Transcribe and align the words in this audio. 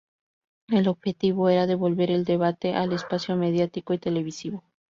El 0.69 0.87
objetivo 0.87 1.49
era 1.49 1.67
devolver 1.67 2.09
el 2.09 2.25
debate 2.25 2.73
al 2.73 2.91
espacio 2.91 3.35
mediático 3.35 3.93
y 3.93 3.99
televisivo. 3.99 4.63